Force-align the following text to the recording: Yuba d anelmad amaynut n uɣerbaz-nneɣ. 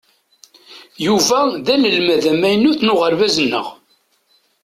Yuba 1.05 1.39
d 1.65 1.67
anelmad 1.73 2.23
amaynut 2.33 2.79
n 2.81 2.91
uɣerbaz-nneɣ. 2.93 3.67